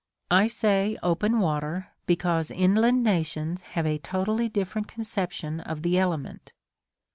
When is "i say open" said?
0.31-1.37